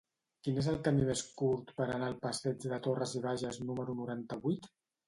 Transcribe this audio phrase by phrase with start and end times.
[0.45, 4.01] Quin és el camí més curt per anar al passeig de Torras i Bages número
[4.03, 4.73] noranta-vuit?